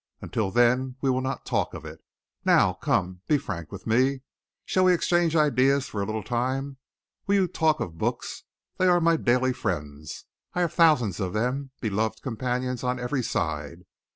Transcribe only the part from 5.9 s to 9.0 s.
a little time? Will you talk of books? They are